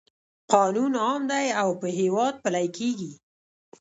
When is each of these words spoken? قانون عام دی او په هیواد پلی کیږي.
قانون 0.53 0.91
عام 1.03 1.21
دی 1.31 1.45
او 1.61 1.69
په 1.81 1.87
هیواد 1.99 2.33
پلی 2.43 2.67
کیږي. 2.77 3.11